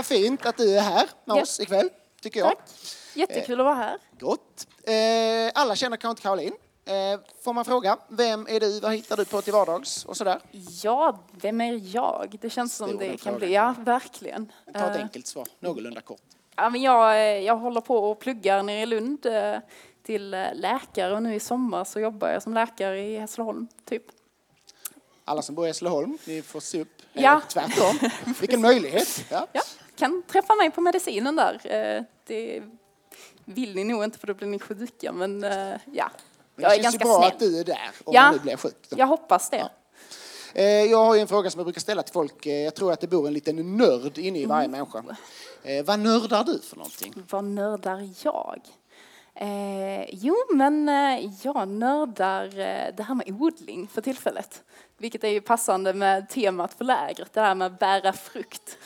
[0.00, 1.42] vad fint att du är här med Ja.
[1.42, 1.88] oss ikväll,
[2.22, 2.48] tycker jag.
[2.48, 2.58] Tack.
[3.14, 3.98] Jättekul att vara här.
[4.20, 4.66] Gott.
[4.82, 6.54] Eh, alla känner kanske inte Caroline.
[6.84, 10.40] Eh, får man fråga, vem är du, vad hittar du på till vardags och sådär?
[10.82, 12.38] Ja, vem är jag?
[12.40, 13.38] Det känns som det kan frågan.
[13.38, 13.52] bli.
[13.54, 14.52] Ja, verkligen.
[14.74, 16.20] Ta ett Eh, enkelt svar, någorlunda kort.
[16.56, 19.56] Ja, men jag, eh, jag håller på och pluggar nere i Lund eh,
[20.06, 24.02] till eh, läkare och nu i sommar så jobbar jag som läkare i Hässleholm, typ.
[25.24, 26.88] Alla som bor i Hässleholm, ni får se upp.
[27.14, 27.40] Eh, Ja.
[27.48, 27.98] Tvärtom.
[28.40, 29.24] Vilken möjlighet.
[29.30, 29.46] Ja.
[29.52, 29.62] Ja,
[30.00, 31.60] kan träffa mig på medicinen där.
[31.64, 32.62] Eh, Det
[33.44, 35.76] vill ni nog inte för då blir ni sjuka, men eh, ja.
[35.92, 36.10] Jag
[36.56, 37.32] det är känns ju ganska bra snäll.
[37.32, 38.30] att du är där om Ja.
[38.32, 38.76] nu blir sjuk.
[38.88, 38.98] då.
[38.98, 39.68] Jag hoppas det.
[40.54, 42.46] Eh, Jag har en fråga som jag brukar ställa till folk.
[42.46, 44.70] Jag tror att det bor en liten nörd inne i varje Mm.
[44.80, 45.16] människa.
[45.84, 47.14] Vad nördar du för någonting?
[47.30, 48.60] Vad nördar jag?
[49.34, 54.62] Eh, jo, men eh, jag nördar eh, det här med odling för tillfället.
[54.98, 58.78] Vilket är ju passande med temat för lägret, det här med bära frukt.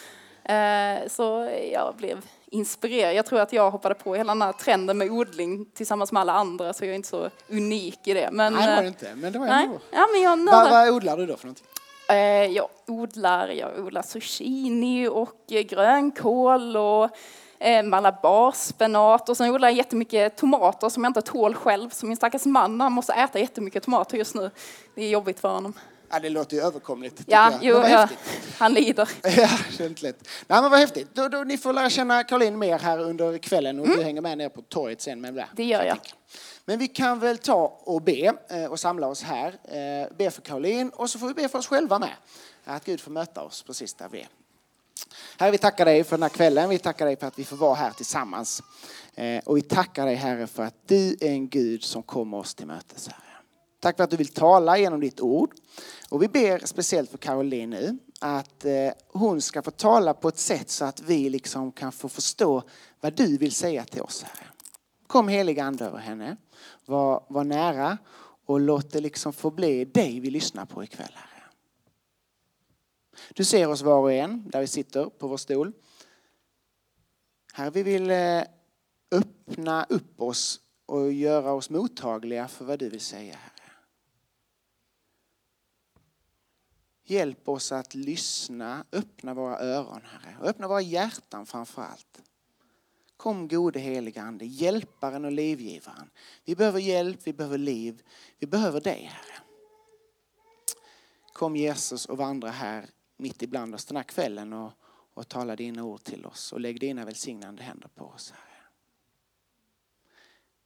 [0.45, 3.15] Eh, så jag blev inspirerad.
[3.15, 6.33] Jag tror att jag hoppade på hela den här trenden med odling tillsammans med alla
[6.33, 8.29] andra, så jag är inte så unik i det.
[8.33, 9.65] Men, Nej, det var eh, det inte, men det var nej.
[9.65, 9.79] ändå.
[9.91, 11.67] Ja, men jag Vad, vad odlar du då för någonting?
[12.09, 17.11] Eh, jag odlar, jag odlar zucchini och grönkål och
[17.85, 21.91] malabarspenat och sen odlar jag jättemycket tomater som jag inte tål själv.
[21.91, 24.51] Så min stackars man han måste äta jättemycket tomater just nu.
[24.95, 25.75] Det är jobbigt för honom.
[26.11, 27.23] Ja, det låter ju överkomligt.
[27.27, 27.59] Ja, jag.
[27.63, 28.09] jo, ja,
[28.59, 29.09] han lider.
[29.23, 30.29] Ja, det är inte lätt.
[30.47, 31.09] Nej, men vad häftigt.
[31.15, 34.39] Då, då, ni får lära känna Caroline mer här under kvällen och du hänger med
[34.39, 35.21] ner på torget sen.
[35.21, 35.99] Med det, Det gör jag.
[36.65, 39.49] Men vi kan väl ta och be eh, och samla oss här.
[39.49, 42.13] Eh, Be för Caroline och så får vi be för oss själva med.
[42.65, 44.29] Att Gud får möta oss precis där vi är.
[45.39, 46.69] Herre, vi tackar dig för den här kvällen.
[46.69, 48.63] Vi tackar dig för att vi får vara här tillsammans.
[49.15, 52.55] Eh, Och vi tackar dig Herre för att du är en Gud som kommer oss
[52.55, 53.21] till mötes Herre.
[53.85, 55.55] Tack för att du vill tala genom ditt ord.
[56.09, 60.39] Och vi ber speciellt för Caroline nu att eh, hon ska få tala på ett
[60.39, 62.63] sätt så att vi liksom kan få förstå
[63.01, 64.47] vad du vill säga till oss Herre.
[65.07, 66.37] Kom heliga Ande över henne.
[66.87, 67.99] Var, var nära
[68.47, 71.43] och låt det liksom få bli dig vi lyssnar på ikväll Herre.
[73.35, 75.73] Du ser oss var och en där vi sitter på vår stol.
[77.53, 78.43] Herre, vi vill eh,
[79.11, 83.54] öppna upp oss och göra oss mottagliga för vad du vill säga, Herre.
[87.07, 92.23] Hjälp oss att lyssna, öppna våra öron, Herre, och öppna våra hjärtan framför allt.
[93.17, 96.11] Kom gode helige Ande, hjälparen och livgivaren.
[96.45, 98.03] Vi behöver hjälp, vi behöver liv,
[98.39, 99.43] vi behöver dig, Herre.
[101.33, 104.73] Kom Jesus och vandra här mitt ibland oss den här kvällen och,
[105.15, 108.63] och tala dina ord till oss och lägg dina välsignande händer på oss, Herre.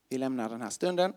[0.09, 1.13] Vi lämnar den här stunden,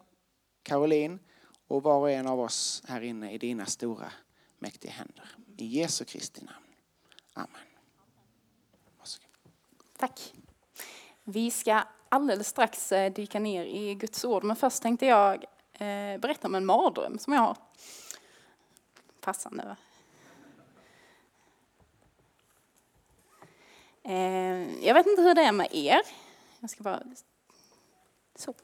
[0.63, 1.19] Caroline
[1.67, 4.13] och var och en av oss här inne i dina stora
[4.63, 5.29] mäktiga händer.
[5.57, 6.67] I Jesu Kristi namn.
[7.35, 7.67] Amen.
[8.99, 9.29] Varsågod.
[9.99, 10.33] Tack.
[11.25, 16.19] Vi ska alldeles strax eh, dyka ner i Guds ord, men först tänkte jag eh,
[16.19, 17.57] berätta om en mardröm som jag har.
[19.21, 19.77] Passande va?
[24.05, 26.01] Eh, jag vet inte hur det är med er.
[26.61, 27.03] Jag ska bara...
[28.43, 28.55] Så.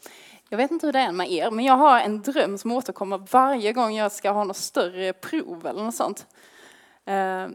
[0.49, 3.19] Jag vet inte hur det är med er, men jag har en dröm som återkommer
[3.31, 6.27] varje gång jag ska ha något större prov eller något sånt.
[7.05, 7.47] Eh,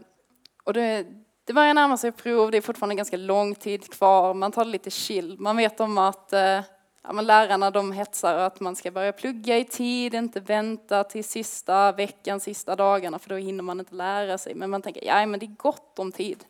[0.64, 1.06] och det,
[1.44, 4.70] det börjar närma sig prov, det är fortfarande ganska lång tid kvar, man tar det
[4.70, 5.36] lite chill.
[5.38, 6.60] Man vet om att eh,
[7.02, 11.24] ja, men lärarna de hetsar att man ska börja plugga i tid, inte vänta till
[11.24, 14.54] sista veckan, sista dagarna, för då hinner man inte lära sig.
[14.54, 16.44] Men man tänker, ja men det är gott om tid,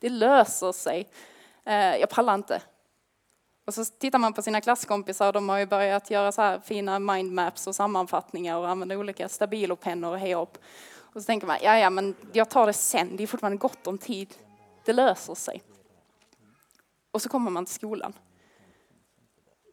[0.00, 1.08] det löser sig.
[1.64, 2.62] Eh, jag pallar inte.
[3.70, 6.98] Och så tittar man på sina klasskompisar, de har ju börjat göra så här fina
[6.98, 10.58] mindmaps och sammanfattningar och använda olika stabilopennor och hej upp.
[10.98, 13.86] Och så tänker man, ja ja men jag tar det sen, det är fortfarande gott
[13.86, 14.34] om tid.
[14.84, 15.62] Det löser sig.
[17.10, 18.12] Och så kommer man till skolan.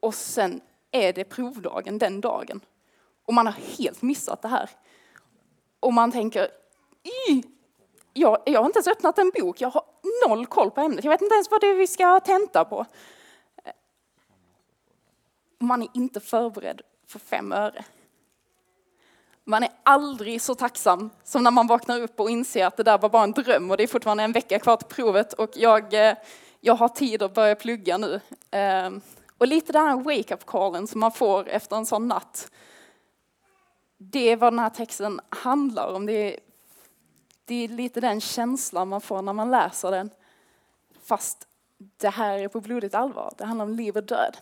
[0.02, 2.62] Och sen är det provdagen den dagen.
[3.26, 4.70] Och man har helt missat det här.
[5.80, 6.48] Och man tänker,
[8.14, 9.84] jag, jag har inte ens öppnat en bok, jag har
[10.28, 11.04] noll koll på ämnet.
[11.04, 12.86] Jag vet inte ens vad det är vi ska tenta på.
[15.60, 17.86] Man är inte förberedd för fem öre.
[19.44, 22.98] Man är aldrig så tacksam som när man vaknar upp och inser att det där
[22.98, 25.94] var bara en dröm och det är fortfarande en vecka kvar till provet och jag,
[25.94, 26.18] eh,
[26.60, 28.22] jag har tid att börja plugga nu.
[28.52, 29.02] Ehm,
[29.38, 32.52] och lite den här wake-up callen som man får efter en sån natt.
[33.98, 36.06] Det är vad den här texten handlar om.
[36.06, 36.40] Det är,
[37.46, 40.10] det är lite den känslan man får när man läser den.
[41.04, 43.34] Fast det här är på blodigt allvar.
[43.38, 44.38] Det handlar om liv och död.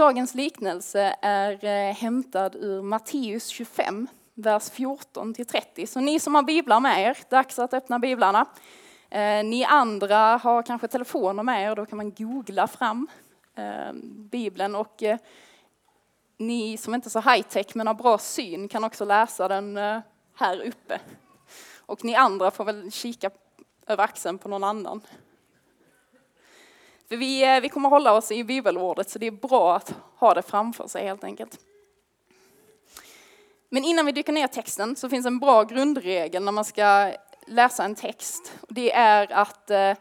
[0.00, 5.86] Dagens liknelse är eh, hämtad ur Matteus 25, vers 14-30.
[5.86, 8.46] Så ni som har biblar med er, dags att öppna biblarna.
[9.10, 13.08] Eh, ni andra har kanske telefoner med er, då kan man googla fram
[13.54, 13.92] eh,
[14.30, 14.74] Bibeln.
[14.74, 15.02] Och
[16.36, 19.76] ni som inte är så high tech men har bra syn kan också läsa den
[20.34, 21.00] här uppe.
[21.78, 23.30] Och ni andra får väl kika
[23.86, 25.00] över axeln på någon annan.
[27.10, 30.34] För vi, eh, vi kommer hålla oss i bibelordet så det är bra att ha
[30.34, 31.58] det framför sig helt enkelt.
[33.68, 37.12] Men innan vi dyker ner i texten så finns en bra grundregel när man ska
[37.46, 38.52] läsa en text.
[38.68, 39.92] Det är att eh,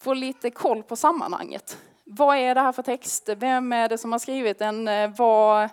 [0.00, 1.78] få lite koll på sammanhanget.
[2.04, 3.28] Vad är det här för text?
[3.36, 4.88] Vem är det som har skrivit den?
[4.88, 5.68] Eh, vad,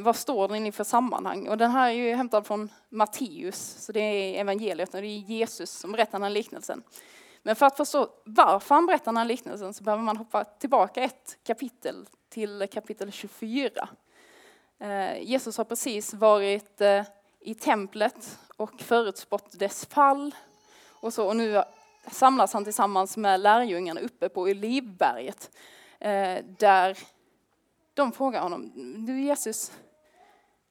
[0.00, 1.48] vad står den i för sammanhang?
[1.48, 5.18] Och den här är ju hämtad från Matteus, så det är evangeliet och det är
[5.18, 6.82] Jesus som berättar den här liknelsen.
[7.46, 11.02] Men för att förstå varför han berättar den här liknelsen så behöver man hoppa tillbaka
[11.02, 13.88] ett kapitel till kapitel 24.
[14.78, 17.02] Eh, Jesus har precis varit eh,
[17.40, 20.34] i templet och förutspått dess fall
[20.90, 21.62] och, så, och nu
[22.10, 25.50] samlas han tillsammans med lärjungarna uppe på Olivberget.
[25.98, 26.98] Eh, där
[27.94, 28.72] de frågar honom,
[29.06, 29.72] du Jesus,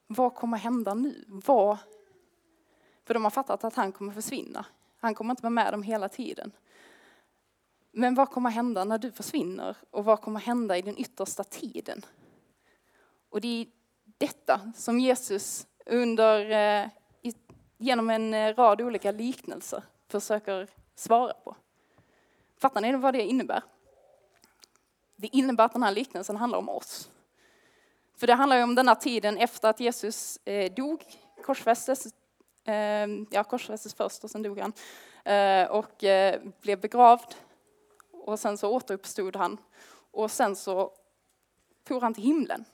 [0.08, 1.26] vad kommer hända nu?
[1.28, 1.78] Vad?
[3.06, 4.66] För de har fattat att han kommer försvinna.
[4.98, 6.52] Han kommer inte vara med dem hela tiden.
[7.92, 9.78] Men vad kommer hända när du försvinner?
[9.90, 12.06] Och vad kommer hända i den yttersta tiden?
[13.30, 13.68] Och det är
[14.18, 16.90] detta som Jesus under, eh,
[17.78, 21.56] genom en eh, rad olika liknelser försöker svara på.
[22.58, 23.64] Fattar ni vad det innebär?
[25.16, 27.10] Det innebär att den här liknelsen handlar om oss.
[28.18, 31.04] För det handlar ju om den här tiden efter att Jesus eh, dog,
[31.44, 32.14] korsfästes,
[32.66, 34.74] Ehm, ja korsfästes först och sen dog han,
[35.24, 37.36] ehm, och eh, blev begravd.
[38.12, 39.58] Och sen så återuppstod han.
[40.12, 40.92] Och sen så
[41.88, 42.66] for han till himlen,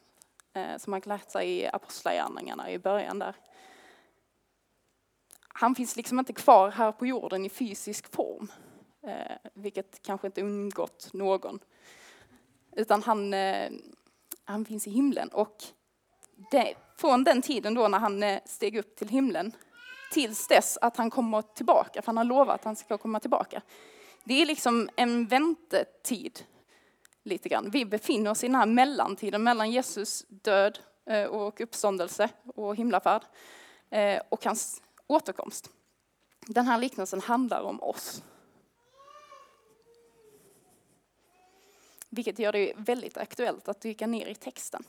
[0.54, 3.36] eh, som man kan läsa i Apostlagärningarna i början där
[5.54, 8.52] han finns liksom inte kvar här på jorden i fysisk form,
[9.04, 11.60] eh, vilket kanske inte undgått någon.
[12.76, 13.34] Utan han,
[14.44, 15.30] han finns i himlen.
[15.30, 15.64] Och
[16.52, 19.54] det, från den tiden då när han steg upp till himlen
[20.12, 23.62] tills dess att han kommer tillbaka, för han har lovat att han ska komma tillbaka.
[24.24, 26.46] Det är liksom en väntetid
[27.24, 27.69] lite grann.
[27.69, 33.22] Vi befinner oss i den här mellantiden mellan Jesus död eh, och uppståndelse och himlafärd
[33.90, 35.69] eh, och hans återkomst.
[36.48, 38.24] Den här liknelsen handlar om oss.
[42.10, 44.84] Vilket gör det väldigt aktuellt att dyka ner i texten.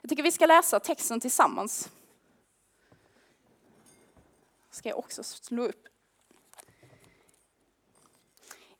[0.00, 1.90] Jag tycker vi ska läsa texten tillsammans.
[4.76, 5.88] Ska jag också slå upp.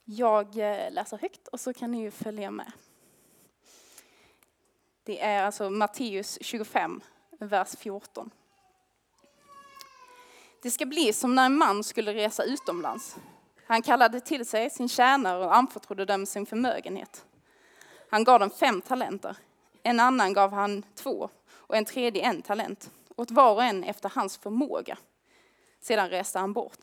[0.05, 2.73] Jag eh, läser högt och så kan ni följa med.
[5.05, 7.01] Det är alltså Matteus 25,
[7.39, 8.31] vers 14.
[10.63, 13.17] Det ska bli som när en man skulle resa utomlands.
[13.67, 17.25] Han kallade till sig sin tjänare och anförtrodde dem sin förmögenhet.
[18.11, 19.37] Han gav dem fem talenter.
[19.83, 24.13] En annan gav han två och en tredje en talent, åt var och en efter
[24.15, 24.99] hans förmåga.
[25.87, 26.79] Sedan reste han bort.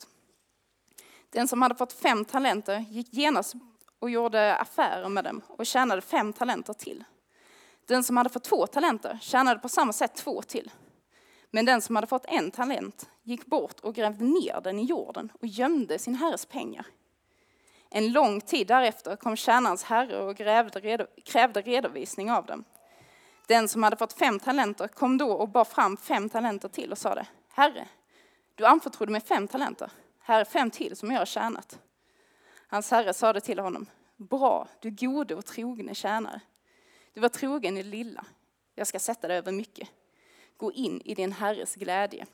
[1.30, 3.54] Den som hade fått fem talenter gick genast
[3.98, 7.04] och gjorde affärer med dem och tjänade fem talenter till.
[7.86, 10.70] Den som hade fått två talenter tjänade på samma sätt två till.
[11.50, 15.32] Men den som hade fått en talent gick bort och grävde ner den i jorden
[15.40, 16.86] och gömde sin herres pengar.
[17.90, 22.64] En lång tid därefter kom tjänarens herre och grävde, krävde redovisning av dem.
[23.46, 26.98] Den som hade fått fem talenter kom då och bar fram fem talenter till och
[26.98, 27.88] sade, Herre,
[28.54, 29.90] du anförtrodde mig fem talenter.
[30.18, 31.78] Här är fem till som jag har tjänat.
[32.68, 36.40] Hans herre sade till honom, Bra, du gode och trogne tjänare.
[37.12, 38.24] Du var trogen i det lilla.
[38.74, 39.88] Jag ska sätta dig över mycket
[40.56, 42.26] gå in i din herres glädje.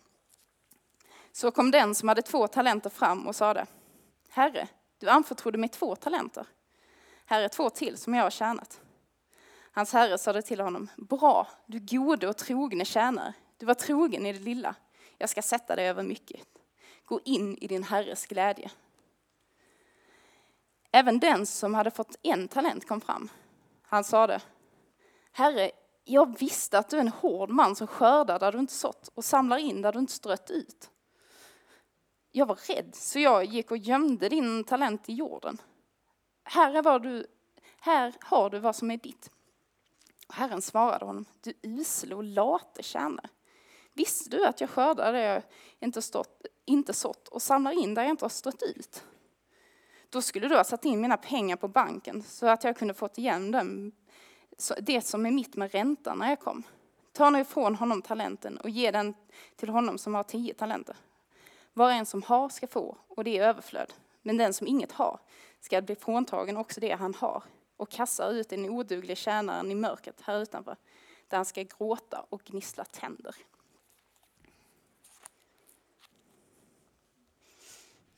[1.33, 3.67] Så kom den som hade två talenter fram och sade,
[4.31, 6.47] Herre, du anförtrodde mig två talenter.
[7.25, 8.81] Här är två till som jag har tjänat.
[9.73, 13.35] Hans herre sade till honom, bra, du gode och trogne tjänare.
[13.57, 14.75] Du var trogen i det lilla.
[15.21, 16.41] Jag ska sätta dig över mycket.
[17.05, 18.71] Gå in i din herres glädje.
[20.93, 23.29] Även den som hade fått en talent kom fram.
[23.83, 24.41] Han sade,
[25.33, 25.71] Herre,
[26.05, 29.25] jag visste att du är en hård man som skördar där du inte sått och
[29.25, 30.91] samlar in där du inte strött ut.
[32.33, 35.59] Jag var rädd, så jag gick och gömde din talent i jorden.
[36.45, 37.27] Här, är vad du,
[37.81, 39.31] här har du vad som är ditt.
[40.29, 43.29] Herren svarade honom, du usle och late tjänare.
[43.93, 45.43] Visste du att jag skördar där jag
[45.81, 49.05] inte, stått, inte sått och samlar in där jag inte har strött ut?
[50.11, 53.19] Då skulle du ha satt in mina pengar på banken så att jag kunde fått
[53.19, 53.93] igen dem
[54.81, 56.63] det som är mitt med räntan när jag kom.
[57.13, 59.15] Ta nu ifrån honom talenten och ge den
[59.57, 60.97] till honom som har tio talenter.
[61.73, 63.93] Var och en som har ska få, och det är överflöd.
[64.23, 65.21] Men den som inget har
[65.61, 67.43] ska bli fråntagen också det han har
[67.77, 70.77] och kasta ut den oduglige tjänaren i mörkret här utanför,
[71.29, 73.35] där han ska gråta och gnissla tänder.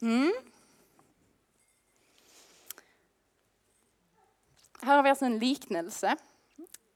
[0.02, 0.32] Mm.
[4.80, 6.16] Här har vi alltså en liknelse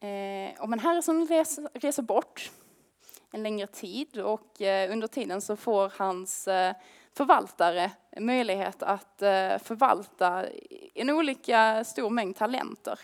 [0.00, 2.50] eh, om en herre som reser, reser bort
[3.30, 6.74] en längre tid och eh, under tiden så får hans eh,
[7.12, 10.46] förvaltare möjlighet att eh, förvalta
[10.94, 13.00] en olika stor mängd talenter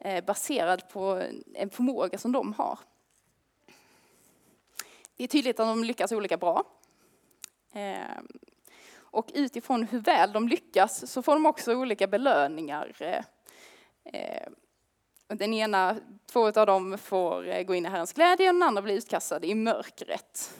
[0.00, 1.22] eh, baserad på
[1.54, 2.78] en förmåga som de har.
[5.16, 6.64] Det är tydligt att de lyckas olika bra.
[7.72, 8.20] Eh,
[9.10, 12.92] och utifrån hur väl de lyckas så får de också olika belöningar.
[12.98, 13.24] Eh,
[14.04, 14.48] eh,
[15.26, 15.96] den ena,
[16.26, 19.44] två av dem får eh, gå in i Herrens glädje och den andra blir utkastad
[19.44, 20.58] i mörkret.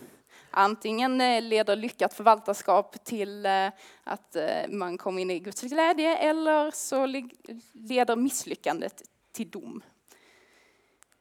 [0.50, 3.46] Antingen leder lyckat förvaltarskap till
[4.04, 4.36] att
[4.68, 7.06] man kommer in i Guds glädje eller så
[7.72, 9.02] leder misslyckandet
[9.32, 9.82] till dom.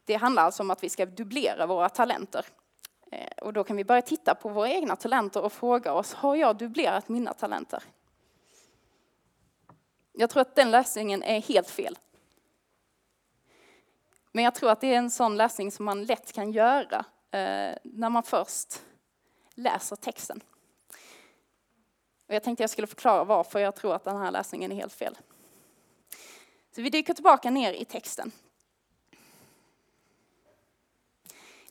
[0.05, 2.45] Det handlar alltså om att vi ska dubblera våra talenter.
[3.11, 6.35] Eh, och då kan vi börja titta på våra egna talenter och fråga oss, har
[6.35, 7.83] jag dubblerat mina talenter?
[10.11, 11.97] Jag tror att den lösningen är helt fel.
[14.31, 17.75] Men jag tror att det är en sån läsning som man lätt kan göra eh,
[17.83, 18.83] när man först
[19.53, 20.43] läser texten.
[22.27, 24.93] Och jag tänkte jag skulle förklara varför jag tror att den här läsningen är helt
[24.93, 25.17] fel.
[26.75, 28.31] Så vi dyker tillbaka ner i texten.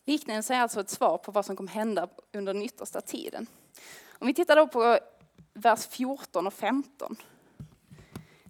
[0.06, 3.46] Liknelsen är alltså ett svar på vad som kommer hända under den yttersta tiden.
[4.18, 4.98] Om vi tittar då på
[5.54, 7.16] vers 14 och 15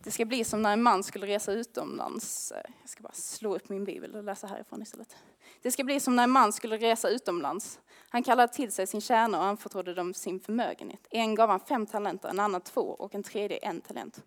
[0.06, 2.52] det ska bli som när en man skulle resa utomlands.
[2.80, 5.16] Jag ska bara slå upp min bibel och läsa härifrån istället.
[5.62, 7.80] Det ska bli som när en man skulle resa utomlands.
[8.08, 11.06] Han kallade till sig sin tjänare och anförtrodde dem sin förmögenhet.
[11.10, 14.24] En gav han fem talenter, en annan två och en tredje en talent.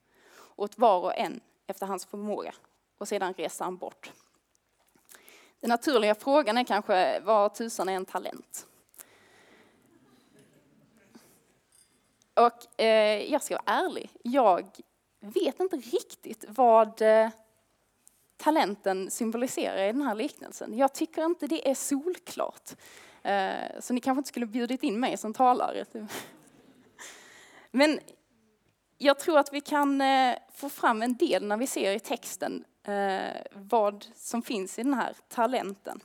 [0.56, 2.54] Åt var och en efter hans förmåga.
[2.98, 4.12] Och sedan reste han bort.
[5.60, 8.66] Den naturliga frågan är kanske, vad tusan är en talent?
[12.34, 14.72] Och eh, jag ska vara ärlig, jag
[15.20, 17.30] vet inte riktigt vad eh,
[18.38, 20.78] talenten symboliserar i den här liknelsen.
[20.78, 22.72] Jag tycker inte det är solklart.
[23.24, 25.86] Eh, så ni kanske inte skulle bjudit in mig som talare.
[27.72, 28.00] Men
[28.98, 32.66] jag tror att vi kan eh, få fram en del när vi ser i texten
[32.84, 36.04] Eh, vad som finns i den här talenten.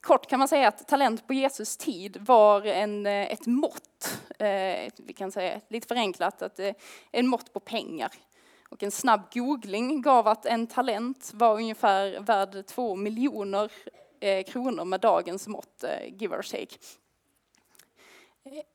[0.00, 4.92] Kort kan man säga att talent på Jesus tid var en, eh, ett mått, eh,
[4.96, 6.60] vi kan säga lite förenklat, att
[7.10, 8.12] en mått på pengar.
[8.70, 13.72] Och en snabb googling gav att en talent var ungefär värd två miljoner
[14.42, 16.76] kronor med dagens mått, give or take.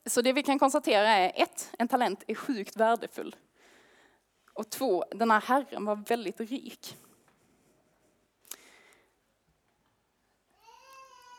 [0.06, 3.36] Så det vi kan konstatera är ett, en talent är sjukt värdefull.
[4.54, 6.96] Och två, den här herren var väldigt rik.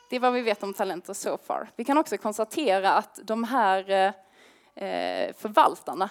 [0.09, 1.69] Det är vad vi vet om talenter so far.
[1.75, 6.09] Vi kan också konstatera att de här eh, eh, förvaltarna,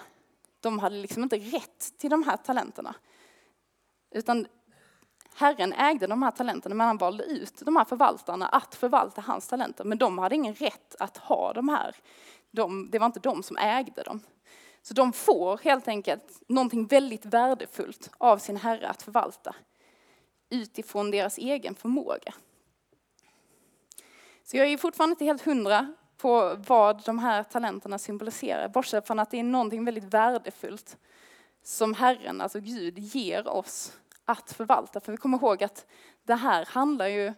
[0.59, 2.95] de hade liksom inte rätt till de här talenterna.
[4.11, 4.47] Utan
[5.35, 9.47] Herren ägde de här talenterna, men han valde ut de här förvaltarna att förvalta hans
[9.47, 9.83] talenter.
[9.83, 11.95] Men de hade ingen rätt att ha de här.
[12.51, 14.21] De, det var inte de som ägde dem.
[14.87, 19.55] Så de får helt enkelt någonting väldigt värdefullt av sin Herre att förvalta
[20.49, 22.33] utifrån deras egen förmåga.
[24.43, 29.19] Så jag är fortfarande inte helt hundra på vad de här talenterna symboliserar, bortsett från
[29.19, 30.97] att det är någonting väldigt värdefullt
[31.63, 34.99] som Herren, alltså Gud, ger oss att förvalta.
[34.99, 35.85] För vi kommer ihåg att
[36.23, 37.33] det här handlar ju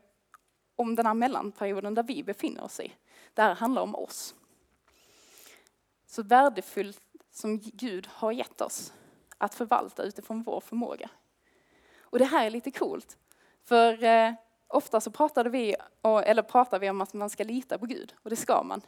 [0.75, 2.93] om den här mellanperioden där vi befinner oss i.
[3.33, 4.35] Det här handlar om oss.
[6.07, 7.01] Så värdefullt
[7.37, 8.93] som Gud har gett oss
[9.37, 11.09] att förvalta utifrån vår förmåga.
[11.99, 13.17] Och det här är lite coolt.
[13.63, 14.33] För eh,
[14.67, 18.29] ofta så pratade vi, eller pratar vi om att man ska lita på Gud, och
[18.29, 18.81] det ska man.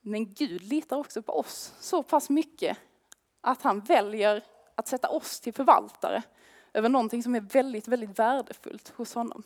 [0.00, 2.78] Men Gud litar också på oss så pass mycket
[3.40, 6.22] att han väljer att sätta oss till förvaltare
[6.72, 9.42] över någonting som är väldigt, väldigt värdefullt hos honom.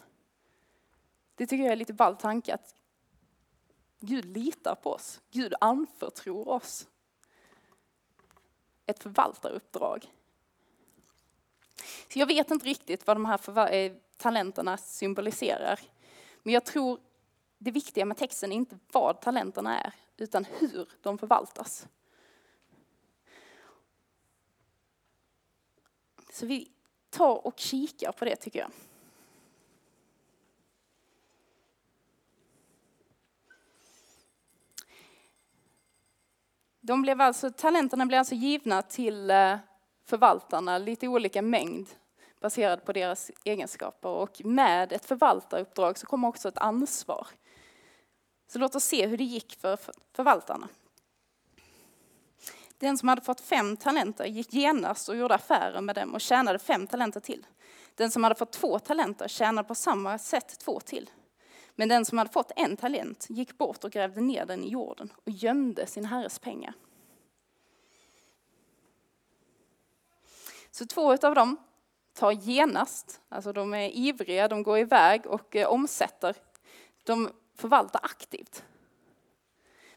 [1.34, 2.74] Det tycker jag är lite ball tanke att
[4.00, 5.20] Gud litar på oss.
[5.30, 6.86] Gud anförtror oss
[8.86, 10.12] ett förvaltaruppdrag.
[12.12, 15.80] Så jag vet inte riktigt vad de här eh, talenterna symboliserar.
[16.42, 17.00] Men jag tror
[17.58, 21.86] det viktiga med texten är inte vad talenterna är, utan hur de förvaltas.
[26.32, 26.70] Så vi
[27.10, 28.70] tar och kikar på det tycker jag.
[36.86, 39.56] De blev alltså, talenterna blev alltså givna till eh,
[40.04, 41.88] förvaltarna, lite olika mängd
[42.40, 44.08] baserat på deras egenskaper.
[44.08, 47.26] Och med ett förvaltaruppdrag så kommer också ett ansvar.
[48.48, 49.78] Så låt oss se hur det gick för
[50.12, 50.68] förvaltarna.
[52.78, 56.58] Den som hade fått fem talenter gick genast och gjorde affärer med dem och tjänade
[56.58, 57.46] fem talenter till.
[57.94, 61.10] Den som hade fått två talenter tjänade på samma sätt två till.
[61.76, 65.12] Men den som hade fått en talent gick bort och grävde ner den i jorden
[65.16, 66.74] och gömde sin herres pengar.
[70.70, 71.56] Så två av dem
[72.14, 76.36] tar genast, alltså de är ivriga, de går iväg och eh, omsätter.
[77.04, 78.64] De förvaltar aktivt.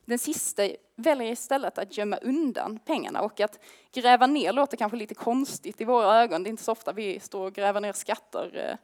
[0.05, 3.59] Den sista väljer istället att gömma undan pengarna och att
[3.91, 6.43] gräva ner låter kanske lite konstigt i våra ögon.
[6.43, 8.57] Det är inte så ofta vi står och gräver ner skatter.
[8.57, 8.77] Eh,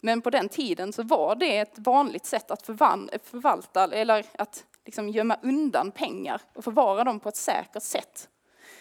[0.00, 5.08] men på den tiden så var det ett vanligt sätt att förvalta eller att liksom
[5.08, 8.28] gömma undan pengar och förvara dem på ett säkert sätt.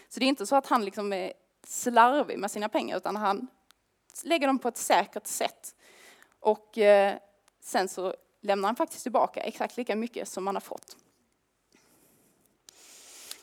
[0.10, 1.34] Så det är inte så att han liksom är
[1.64, 3.48] slarvig med sina pengar utan han
[4.24, 5.76] lägger dem på ett säkert sätt.
[6.40, 7.18] Och eh,
[7.62, 10.98] sen så lämnar han faktiskt tillbaka exakt lika mycket som han har fått.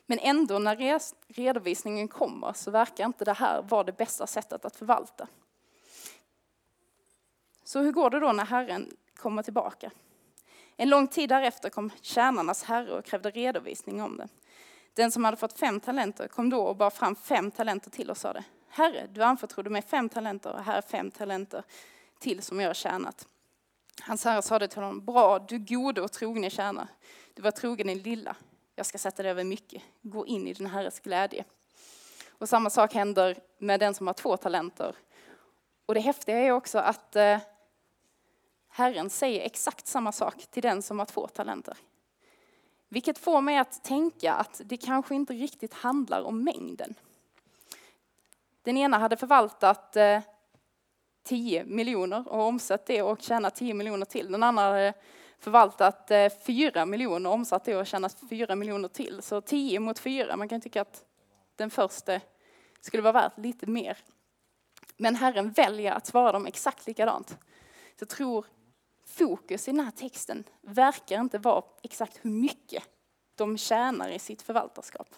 [0.07, 1.01] Men ändå när
[1.33, 5.29] redovisningen kommer så verkar inte det här vara det bästa sättet att förvalta.
[7.67, 9.91] Så hur går det då när Herren kommer tillbaka?
[10.77, 14.29] En lång tid därefter kom tjänarnas herre och krävde redovisning om det.
[14.95, 18.17] Den som hade fått fem talenter kom då och bar fram fem talenter till och
[18.17, 21.63] sade Herre, du anförtrodde mig fem talenter och här är fem talenter
[22.19, 23.29] till som jag har tjänat.
[24.03, 26.89] Hans herre sade till honom, bra, du gode och trogne tjänare.
[27.35, 28.37] Du var trogen i lilla,
[28.75, 29.83] jag ska sätta dig över mycket.
[30.03, 31.45] Gå in i din herres glädje.
[32.29, 34.97] Och samma sak händer med den som har två talenter.
[35.87, 37.39] Och det häftiga är också att eh,
[38.77, 41.77] Herren säger exakt samma sak till den som har två talenter.
[42.89, 46.95] Vilket får mig att tänka att det kanske inte riktigt handlar om mängden.
[48.63, 50.21] Den ena hade förvaltat eh,
[51.23, 54.33] 10 miljoner och omsatt det och tjänat 10 miljoner till.
[54.33, 54.95] Den andra hade
[55.39, 59.23] förvaltat eh, 4 miljoner och omsatt det och tjänat 4 miljoner till.
[59.23, 61.05] Så 10 mot 4, man kan tycka att
[61.57, 62.21] den första
[62.81, 63.99] skulle vara värt lite mer.
[64.97, 67.29] Men Herren väljer att svara dem exakt likadant.
[67.99, 68.47] Så jag tror
[69.19, 72.83] fokus i den här texten verkar inte vara exakt hur mycket
[73.35, 75.09] de tjänar i sitt förvaltarskap.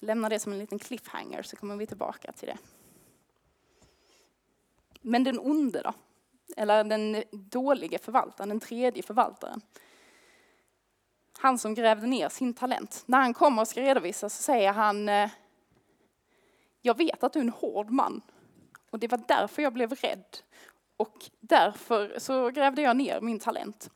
[0.00, 2.58] Jag lämnar det som en liten cliffhanger så kommer vi tillbaka till det.
[5.00, 5.92] Men den onde då?
[6.56, 9.60] Eller den dåliga förvaltaren, den tredje förvaltaren.
[11.38, 13.02] Han som grävde ner sin talent.
[13.06, 15.30] När han kommer och ska redovisa så säger han eh,
[16.82, 18.22] Jag vet att du är en hård man
[18.90, 20.38] och det var därför jag blev rädd
[20.96, 23.90] och därför så grävde jag ner min talent.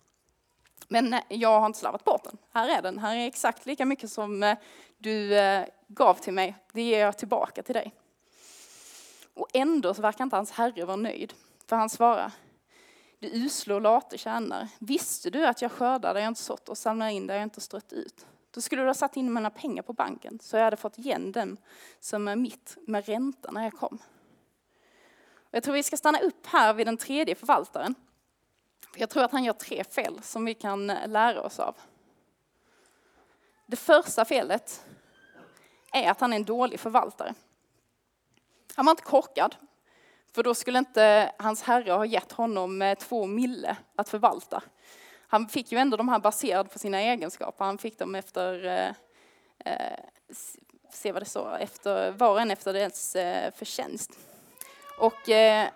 [0.88, 2.38] Men eh, jag har inte slarvat bort den.
[2.52, 2.98] Här är den.
[2.98, 4.58] Här är exakt lika mycket som eh,
[4.98, 6.56] du eh, gav till mig.
[6.72, 7.94] Det ger jag tillbaka till dig.
[9.34, 11.32] Och ändå så verkar inte hans herre vara nöjd.
[11.66, 12.32] För han svarar,
[13.18, 16.78] du usla och late tjänare, visste du att jag skördar där jag inte sått och
[16.78, 18.26] samlar in där jag inte strött ut?
[18.50, 21.32] Då skulle du ha satt in mina pengar på banken så jag hade fått igen
[21.32, 21.56] dem
[22.00, 23.98] som är mitt med ränta när jag kom.
[25.50, 27.94] Jag tror vi ska stanna upp här vid den tredje förvaltaren.
[28.96, 31.76] Jag tror att han gör tre fel som vi kan eh, lära oss av.
[33.66, 34.84] Det första felet
[35.92, 37.34] är att han är en dålig förvaltare.
[38.74, 39.56] Han var inte korkad.
[40.32, 44.62] För då skulle inte hans herre ha gett honom eh, två mille att förvalta.
[45.28, 47.64] Han fick ju ändå de här baserade på sina egenskaper.
[47.64, 48.92] Han fick dem efter, eh,
[49.72, 49.98] eh
[50.92, 54.27] se vad det så, efter, var och en efter dess eh, förtjänst.
[54.98, 55.68] Och, eh,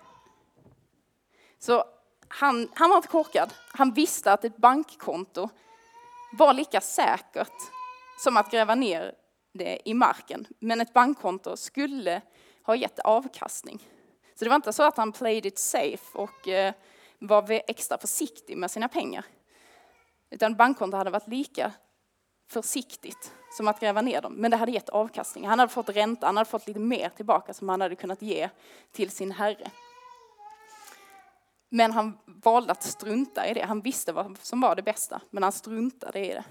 [1.58, 1.84] så
[2.28, 3.54] han, han var inte korkad.
[3.72, 5.48] Han visste att ett bankkonto
[6.32, 7.52] var lika säkert
[8.18, 9.14] som att gräva ner
[9.52, 10.46] det i marken.
[10.58, 12.22] Men ett bankkonto skulle
[12.62, 13.88] ha gett avkastning.
[14.34, 16.74] Så det var inte så att han played it safe och eh,
[17.18, 19.24] var extra försiktig med sina pengar.
[20.30, 21.72] Utan bankkonto hade varit lika
[22.50, 24.32] försiktigt som att gräva ner dem.
[24.32, 25.46] Men det hade gett avkastning.
[25.48, 28.48] Han hade fått ränta, han hade fått lite mer tillbaka som han hade kunnat ge
[28.92, 29.70] till sin herre.
[31.68, 33.62] Men han valde att strunta i det.
[33.62, 36.44] Han visste vad som var det bästa, men han struntade i det.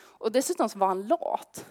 [0.00, 1.64] Och dessutom så var han lat.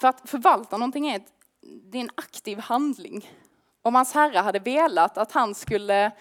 [0.00, 3.30] För att förvalta någonting är ett det är en aktiv handling.
[3.82, 6.12] Om hans herre hade velat att han skulle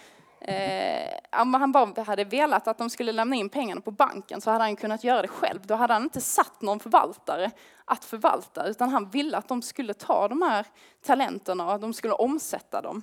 [0.49, 4.51] Eh, om han bara hade velat att de skulle lämna in pengarna på banken så
[4.51, 5.65] hade han kunnat göra det själv.
[5.65, 7.51] Då hade han inte satt någon förvaltare
[7.85, 10.65] att förvalta utan han ville att de skulle ta de här
[11.01, 13.01] talenterna och att de skulle omsätta dem.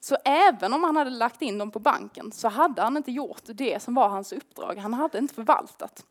[0.00, 3.42] Så även om han hade lagt in dem på banken så hade han inte gjort
[3.44, 4.76] det som var hans uppdrag.
[4.76, 6.06] Han hade inte förvaltat.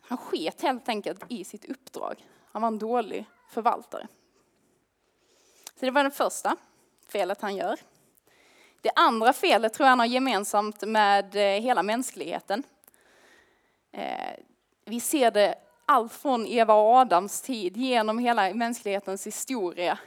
[0.00, 2.26] Han sket helt enkelt i sitt uppdrag.
[2.52, 4.08] Han var en dålig förvaltare.
[5.80, 6.56] Så det var det första
[7.08, 7.80] felet han gör.
[8.80, 12.62] Det andra felet tror jag han har gemensamt med eh, hela mänskligheten.
[13.92, 14.34] Eh,
[14.84, 15.54] vi ser det
[15.86, 19.98] allt från Eva och Adams tid genom hela mänsklighetens historia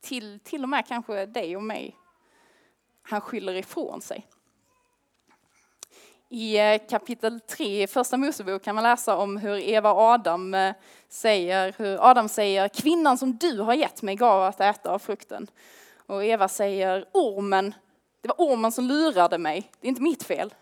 [0.00, 1.96] till till och med kanske dig och mig.
[3.02, 4.26] Han skyller ifrån sig.
[6.30, 10.54] I eh, kapitel 3 i första Mosebok kan man läsa om hur Eva och Adam
[10.54, 10.74] eh,
[11.08, 15.46] säger, hur Adam säger, kvinnan som du har gett mig gav att äta av frukten.
[16.06, 17.74] Och Eva säger, ormen,
[18.22, 20.54] det var ormen som lurade mig, det är inte mitt fel.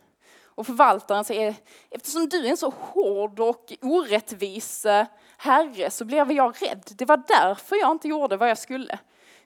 [0.44, 1.54] Och förvaltaren säger,
[1.90, 6.82] eftersom du är en så hård och orättvis eh, herre så blev jag rädd.
[6.96, 8.98] Det var därför jag inte gjorde vad jag skulle.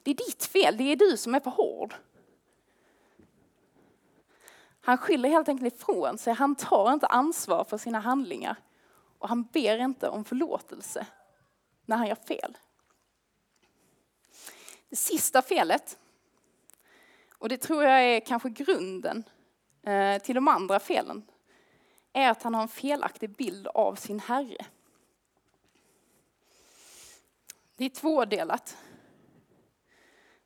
[0.02, 1.94] Det är ditt fel, det är du som är för hård.
[4.90, 8.56] Han skyller helt enkelt ifrån sig, han tar inte ansvar för sina handlingar.
[9.18, 11.06] Och han ber inte om förlåtelse
[11.86, 12.58] när han gör fel.
[14.88, 15.98] Det sista felet,
[17.38, 19.24] och det tror jag är kanske grunden
[19.82, 21.22] eh, till de andra felen,
[22.12, 24.66] är att han har en felaktig bild av sin Herre.
[27.76, 28.76] Det är tvådelat.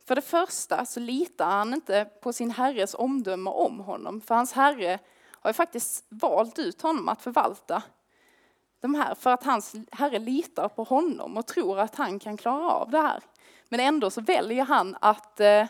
[0.04, 4.52] För det första så litar han inte på sin herres omdöme om honom, för hans
[4.52, 4.98] herre
[5.30, 7.82] har ju faktiskt valt ut honom att förvalta
[8.80, 12.70] de här för att hans herre litar på honom och tror att han kan klara
[12.70, 13.22] av det här.
[13.68, 15.66] Men ändå så väljer han att eh,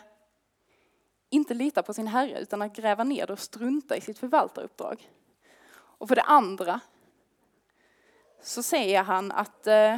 [1.29, 5.09] inte lita på sin herre utan att gräva ner det och strunta i sitt förvaltaruppdrag.
[5.73, 6.79] Och för det andra
[8.41, 9.97] så säger han att eh,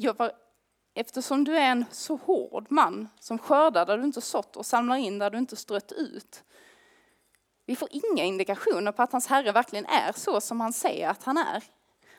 [0.00, 0.32] jag var,
[0.94, 4.96] eftersom du är en så hård man som skördar där du inte sått och samlar
[4.96, 6.44] in där du inte strött ut
[7.70, 11.24] vi får inga indikationer på att hans herre verkligen är så som han säger att
[11.24, 11.62] han är.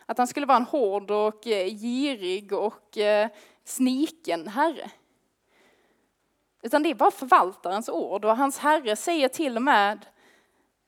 [0.05, 3.29] Att han skulle vara en hård och eh, girig och eh,
[3.63, 4.91] sniken herre.
[6.61, 10.05] Utan det är bara förvaltarens ord och hans herre säger till och med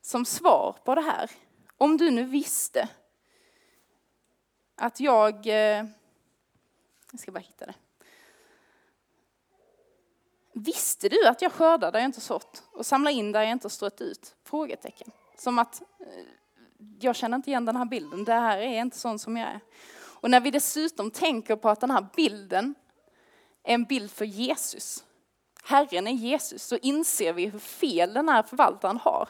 [0.01, 1.31] som svar på det här.
[1.77, 2.89] Om du nu visste
[4.75, 5.85] att jag, eh,
[7.13, 7.75] jag ska bara hitta det.
[10.53, 13.69] Visste du att jag skördar där jag inte sått och samlar in där jag inte
[13.69, 14.35] strött ut?
[14.43, 15.11] Frågetecken.
[15.37, 16.23] Som att eh,
[16.99, 19.59] jag känner inte igen den här bilden, det här är inte sån som jag är.
[19.95, 22.75] Och när vi dessutom tänker på att den här bilden
[23.63, 25.03] är en bild för Jesus,
[25.63, 29.29] Herren är Jesus, så inser vi hur fel den här förvaltaren har.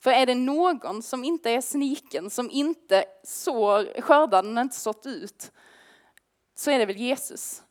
[0.00, 5.06] För är det någon som inte är sniken, som inte sår, skördar den inte sått
[5.06, 5.52] ut,
[6.60, 7.62] så är det väl Jesus.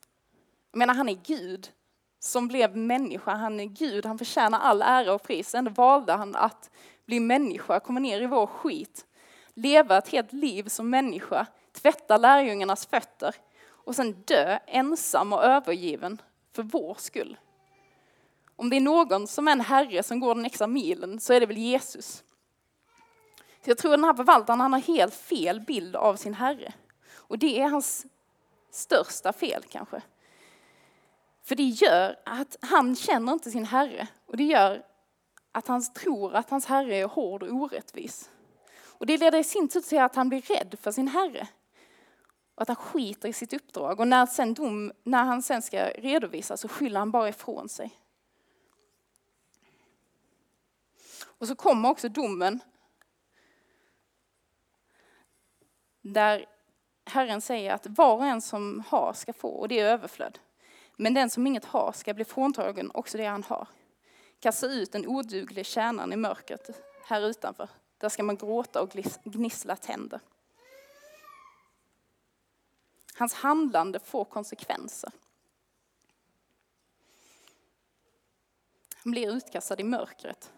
[0.71, 1.71] Jag menar, han är Gud
[2.19, 3.31] som blev människa.
[3.35, 5.55] Han är Gud, han förtjänar all ära och pris.
[5.55, 6.69] Ändå valde han att
[7.05, 9.05] bli människa, komma ner i vår skit,
[9.53, 13.35] leva ett helt liv som människa, tvätta lärjungarnas fötter
[13.67, 16.21] och sen dö ensam och övergiven
[16.55, 17.37] för vår skull.
[18.55, 21.39] Om det är någon som är en herre som går den extra milen så är
[21.39, 22.23] det väl Jesus.
[23.63, 26.73] Så jag tror att den här förvaltaren han har helt fel bild av sin herre.
[27.15, 28.05] Och det är hans
[28.71, 30.01] största fel kanske.
[31.43, 34.85] För det gör att han känner inte sin herre och det gör
[35.51, 38.29] att han tror att hans herre är hård och orättvis.
[38.99, 41.47] Och det leder i sin tur till att han blir rädd för sin herre.
[42.55, 43.99] Och att han skiter i sitt uppdrag.
[43.99, 47.99] Och när, sen dom, när han sen ska redovisa så skyller han bara ifrån sig.
[51.23, 52.59] Och så kommer också domen.
[56.01, 56.45] Där
[57.09, 60.39] Herren säger att var och en som har ska få, och det är överflöd.
[60.95, 63.67] Men den som inget har ska bli fråntagen också det han har.
[64.39, 66.69] Kasta ut den oduglig tjänaren i mörkret
[67.05, 67.69] här utanför.
[67.97, 68.89] Där ska man gråta och
[69.23, 70.19] gnissla tänder.
[73.15, 75.11] Hans handlande får konsekvenser.
[78.95, 80.51] Han blir utkastad i mörkret.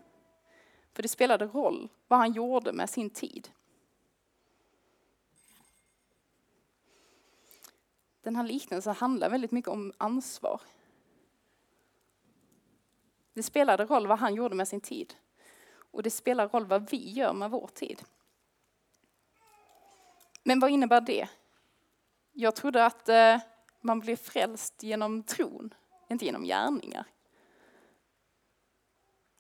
[0.93, 3.49] För det spelade roll vad han gjorde med sin tid.
[8.21, 10.61] Den här liknelsen handlar väldigt mycket om ansvar.
[13.33, 15.13] Det spelade roll vad han gjorde med sin tid.
[15.91, 18.01] Och det spelar roll vad vi gör med vår tid.
[20.43, 21.29] Men vad innebär det?
[22.31, 23.37] Jag trodde att eh,
[23.81, 25.73] man blir frälst genom tron,
[26.09, 27.05] inte genom gärningar.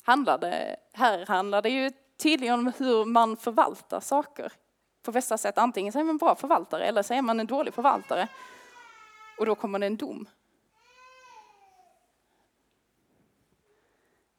[0.03, 4.51] Handlade, här handlar det ju tydligen om hur man förvaltar saker
[5.01, 5.57] på bästa sätt.
[5.57, 8.27] Antingen så är man en bra förvaltare eller så är man en dålig förvaltare
[9.41, 10.27] och då kommer det en dom.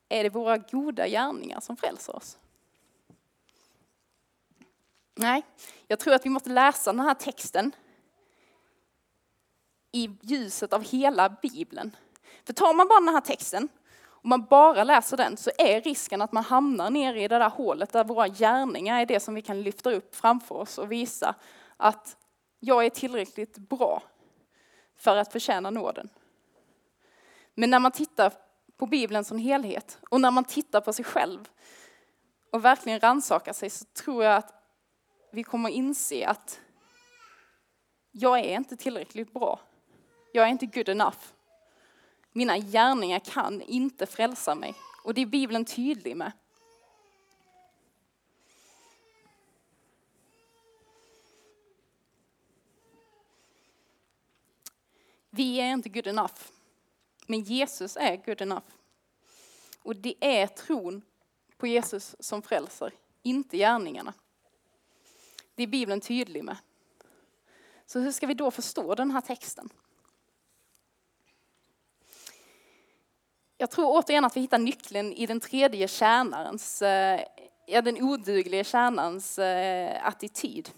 [0.09, 2.39] Är det våra goda gärningar som frälser oss?
[5.15, 5.43] Nej,
[5.87, 7.73] jag tror att vi måste läsa den här texten
[9.93, 11.97] i ljuset av hela Bibeln.
[12.45, 13.69] För tar man bara den här texten
[14.05, 17.51] om man bara läser den så är risken att man hamnar ner i det där
[17.51, 21.35] hålet där våra gärningar är det som vi kan lyfta upp framför oss och visa
[21.77, 22.17] att
[22.61, 24.03] jag är tillräckligt bra
[24.97, 26.09] för att förtjäna nåden.
[27.55, 28.33] Men när man tittar
[28.77, 31.49] på Bibeln som helhet och när man tittar på sig själv
[32.51, 34.55] och verkligen rannsakar sig så tror jag att
[35.33, 36.61] vi kommer inse att
[38.11, 39.61] jag är inte tillräckligt bra.
[40.33, 41.19] Jag är inte good enough.
[42.33, 44.75] Mina gärningar kan inte frälsa mig.
[45.05, 46.33] Och det är Bibeln tydlig med.
[55.35, 56.35] Vi är inte good enough.
[57.27, 58.67] Men Jesus är good enough.
[59.83, 61.03] Och det är tron
[61.57, 62.93] på Jesus som frälser,
[63.23, 64.15] inte gärningarna.
[65.55, 66.57] Det är Bibeln tydlig med.
[67.87, 69.69] Så hur ska vi då förstå den här texten?
[73.57, 77.21] Jag tror återigen att vi hittar nyckeln i den tredje tjänarens, eh,
[77.67, 80.71] ja, den oduglige tjänarens eh, attityd.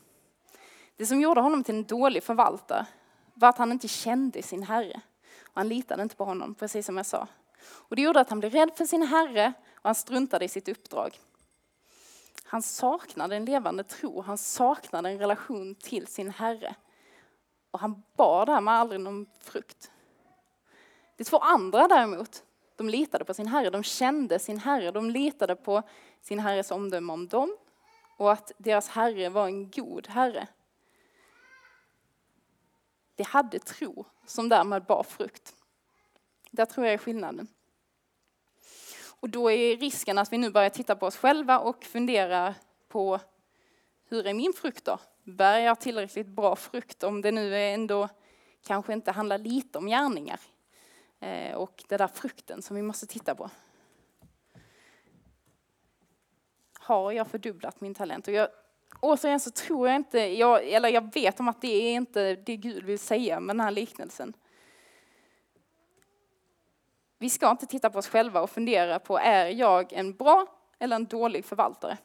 [0.97, 2.87] Det som gjorde honom till en dålig förvaltare
[3.35, 5.01] var att han inte kände sin herre.
[5.43, 7.29] Och han litade inte på honom, precis som jag sa.
[7.67, 10.69] Och det gjorde att han blev rädd för sin herre och han struntade i sitt
[10.69, 11.19] uppdrag.
[12.45, 16.75] Han saknade en levande tro, han saknade en relation till sin herre.
[17.71, 19.91] Och han bar därmed aldrig någon frukt.
[21.17, 22.43] De två andra däremot,
[22.77, 25.83] de litade på sin herre, de kände sin herre, de litade på
[26.21, 27.57] sin herres omdöme om dem
[28.17, 30.49] och att deras herre var en god herre.
[33.15, 35.55] De hade tro som därmed bar frukt.
[36.51, 37.49] Där tror jag är skillnaden.
[39.21, 42.55] Och då är risken att vi nu börjar titta på oss själva och fundera
[42.89, 43.21] på
[44.05, 44.99] hur är min frukt då?
[45.23, 48.09] Bär jag tillräckligt bra frukt om det nu ändå
[48.63, 50.41] kanske inte handlar lite om gärningar
[51.21, 53.51] eh, och den där frukten som vi måste titta på.
[56.79, 58.29] Har jag fördubblat min talent?
[58.29, 58.49] Och jag,
[59.05, 62.57] återigen så tror jag inte, jag, eller jag vet om att det är inte det
[62.57, 64.33] Gud vill säga med den här liknelsen.
[67.19, 70.47] Vi ska inte titta på oss själva och fundera på, är jag en bra
[70.79, 71.99] eller en dålig förvaltare?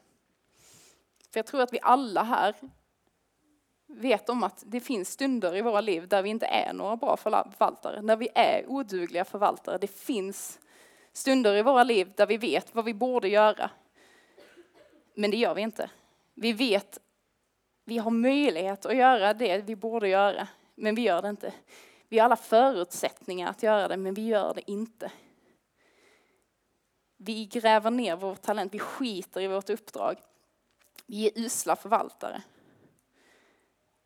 [1.31, 2.55] För jag tror att vi alla här
[3.87, 7.17] vet om att det finns stunder i våra liv där vi inte är några bra
[7.17, 9.77] förvaltare, när vi är odugliga förvaltare.
[9.77, 10.59] Det finns
[11.13, 13.69] stunder i våra liv där vi vet vad vi borde göra,
[15.13, 15.89] men det gör vi inte.
[16.41, 16.99] Vi vet,
[17.85, 21.53] vi har möjlighet att göra det vi borde göra, men vi gör det inte.
[22.07, 25.11] Vi har alla förutsättningar att göra det, men vi gör det inte.
[27.17, 30.17] Vi gräver ner vår talent, vi skiter i vårt uppdrag.
[31.05, 32.41] Vi är usla förvaltare.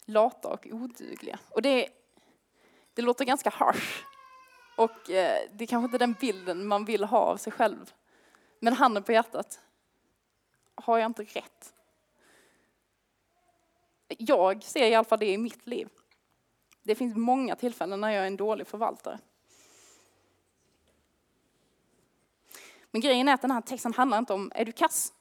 [0.05, 1.39] Lata och odugliga.
[1.49, 1.89] Och det,
[2.93, 4.03] det låter ganska harsh.
[4.77, 7.93] Och eh, det är kanske inte den bilden man vill ha av sig själv.
[8.59, 9.59] Men handen på hjärtat,
[10.75, 11.73] har jag inte rätt?
[14.19, 15.89] Jag ser i alla fall det i mitt liv.
[16.83, 19.19] Det finns många tillfällen när jag är en dålig förvaltare.
[22.91, 25.13] Men grejen är att den här texten handlar inte om, är du kass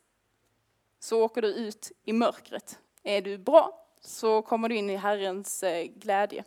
[0.99, 2.79] så åker du ut i mörkret.
[3.03, 6.45] Är du bra så kommer du in i Herrens eh, glädje.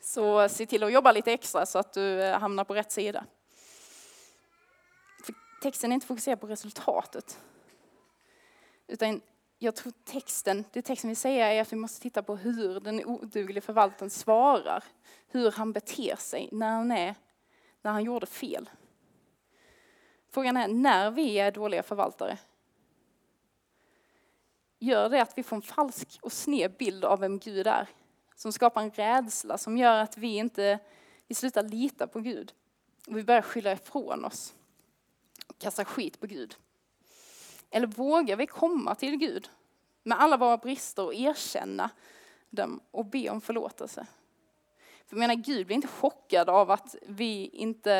[0.00, 3.24] Så se till att jobba lite extra så att du eh, hamnar på rätt sida.
[5.24, 7.40] För texten är inte fokuserad på resultatet.
[8.86, 9.20] Utan
[9.62, 13.06] jag tror texten, det texten vill säga är att vi måste titta på hur den
[13.06, 14.84] oduglige förvaltaren svarar.
[15.28, 17.14] Hur han beter sig när han, är,
[17.82, 18.70] när han gjorde fel.
[20.30, 22.38] Frågan är, när vi är dåliga förvaltare,
[24.78, 27.88] gör det att vi får en falsk och sned bild av vem Gud är.
[28.34, 30.78] Som skapar en rädsla som gör att vi inte
[31.26, 32.52] vi slutar lita på Gud.
[33.06, 34.54] Och vi börjar skylla ifrån oss
[35.46, 36.56] och kasta skit på Gud.
[37.70, 39.50] Eller vågar vi komma till Gud
[40.02, 41.90] med alla våra brister och erkänna
[42.50, 44.06] dem och be om förlåtelse?
[45.06, 47.92] För jag menar, Gud blir inte chockad av att vi inte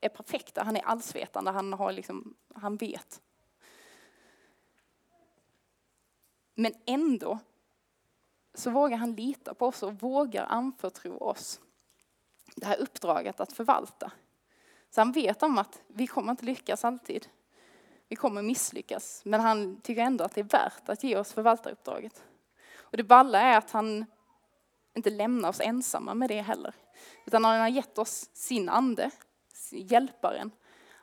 [0.00, 0.62] är perfekta.
[0.62, 3.20] Han är allsvetande, han, har liksom, han vet.
[6.54, 7.38] Men ändå
[8.54, 11.60] så vågar han lita på oss och vågar anförtro oss
[12.56, 14.12] det här uppdraget att förvalta.
[14.90, 17.28] Så han vet om att vi kommer inte lyckas alltid.
[18.08, 22.24] Vi kommer misslyckas, men han tycker ändå att det är värt att ge oss förvaltaruppdraget.
[22.78, 24.04] Och det balla är att han
[24.94, 26.74] inte lämnar oss ensamma med det heller.
[27.26, 29.10] Utan han har gett oss sin ande,
[29.72, 30.50] hjälparen,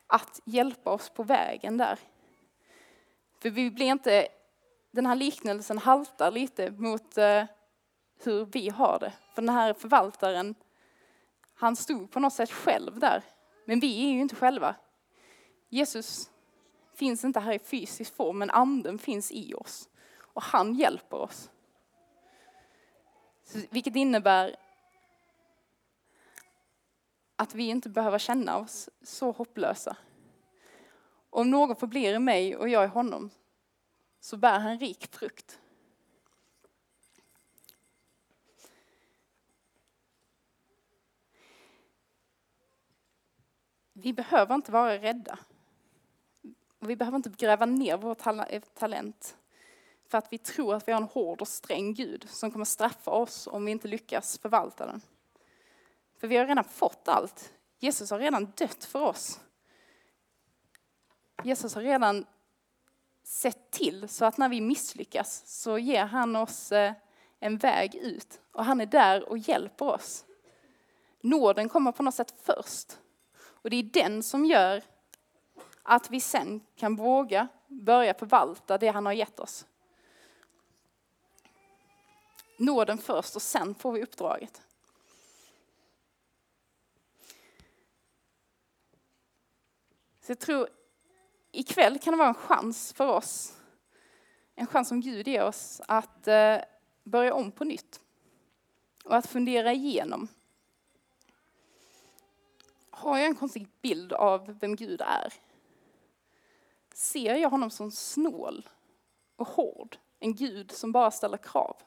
[0.07, 1.99] att hjälpa oss på vägen där.
[3.41, 4.27] För vi blir inte,
[4.91, 7.43] den här liknelsen haltar lite mot eh,
[8.23, 9.13] hur vi har det.
[9.35, 10.55] För den här förvaltaren,
[11.55, 13.23] han stod på något sätt själv där.
[13.65, 14.75] Men vi är ju inte själva.
[15.69, 16.29] Jesus
[16.93, 19.89] finns inte här i fysisk form, men anden finns i oss.
[20.19, 21.49] Och han hjälper oss.
[23.69, 24.55] Vilket innebär
[27.35, 29.97] att vi inte behöver känna oss så hopplösa.
[31.29, 33.29] Om någon förblir i mig och jag i honom
[34.19, 35.59] så bär han rik frukt.
[43.93, 45.39] Vi behöver inte vara rädda.
[46.87, 48.17] Vi behöver inte gräva ner vår
[48.49, 49.37] eh, talent
[50.13, 53.11] för att vi tror att vi har en hård och sträng Gud som kommer straffa
[53.11, 55.01] oss om vi inte lyckas förvalta den.
[56.19, 57.53] För vi har redan fått allt.
[57.79, 59.39] Jesus har redan dött för oss.
[61.43, 62.25] Jesus har redan
[63.23, 66.93] sett till så att när vi misslyckas så ger han oss eh,
[67.39, 68.41] en väg ut.
[68.51, 70.25] Och han är där och hjälper oss.
[71.21, 72.97] Nåden kommer på något sätt först.
[73.35, 74.83] Och det är den som gör
[75.83, 79.65] att vi sen kan våga börja förvalta det han har gett oss.
[82.57, 84.61] Nåden först och sen får vi uppdraget.
[90.21, 90.69] Så jag tror
[91.51, 93.53] ikväll kan det vara en chans för oss,
[94.55, 96.57] en chans som Gud ger oss att eh,
[97.03, 97.99] börja om på nytt.
[99.03, 100.27] Och att fundera igenom.
[102.89, 105.33] Har jag en konstig bild av vem Gud är?
[106.93, 108.69] Ser jag honom som snål
[109.35, 109.97] och hård?
[110.19, 111.77] En Gud som bara ställer krav?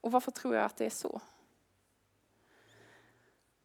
[0.00, 1.20] Och varför tror jag att det är så?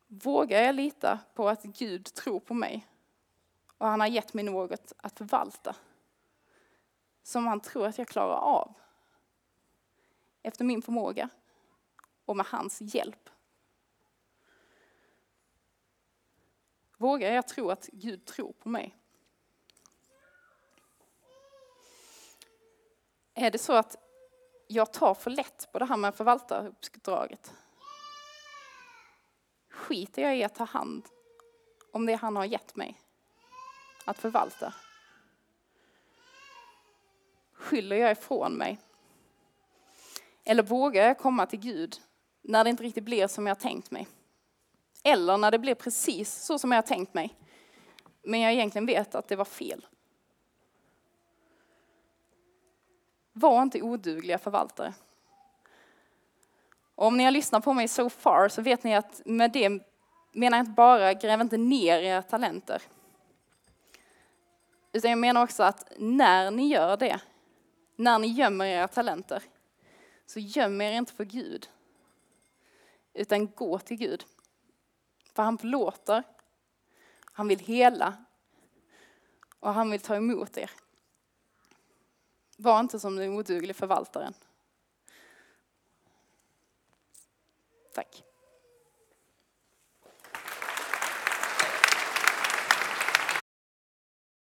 [0.08, 2.88] Vågar jag lita på att Gud tror på mig
[3.78, 5.76] och han har gett mig något att förvalta
[7.24, 8.74] som han tror att jag klarar av
[10.42, 11.30] efter min förmåga
[12.26, 13.30] och med hans hjälp.
[17.04, 18.96] Vågar jag tro att Gud tror på mig?
[23.34, 23.96] Är det så att
[24.68, 27.54] jag tar för lätt på det här med förvaltaruppdraget?
[29.70, 31.06] Skiter jag i att ta hand
[31.92, 33.02] om det han har gett mig
[34.06, 34.74] att förvalta?
[37.54, 38.80] Skyller jag ifrån mig?
[40.44, 42.02] Eller vågar jag komma till Gud
[42.42, 44.08] när det inte riktigt blir som jag tänkt mig?
[45.04, 47.36] Eller när det blir precis så som jag tänkt mig,
[48.24, 49.86] men jag egentligen vet att det var fel.
[53.34, 54.94] Var inte odugliga förvaltare.
[56.96, 59.70] Och om ni har lyssnat på mig so far så vet ni att med det
[60.32, 62.82] menar jag inte bara gräv inte ner era talenter.
[64.92, 67.20] Utan jag menar också att när ni gör det,
[67.96, 69.44] när ni gömmer era talenter,
[70.26, 71.70] så göm er inte för Gud.
[73.14, 74.26] Utan gå till Gud.
[75.34, 76.24] För han förlåter,
[77.24, 78.18] han vill hela
[79.60, 80.72] och han vill ta emot er.
[82.58, 84.34] Var inte som den oduglig förvaltaren.
[87.94, 88.24] Tack.